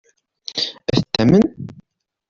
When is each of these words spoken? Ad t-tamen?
Ad 0.93 0.99
t-tamen? 1.01 1.43